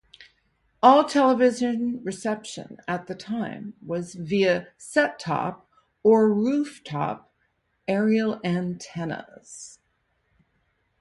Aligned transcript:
All 0.81 1.03
television 1.05 2.03
reception 2.03 2.79
at 2.87 3.05
the 3.05 3.13
time 3.13 3.75
was 3.85 4.15
via 4.15 4.69
set-top 4.75 5.69
or 6.01 6.33
rooftop 6.33 7.31
aerial 7.87 8.39
antennas. 8.43 9.77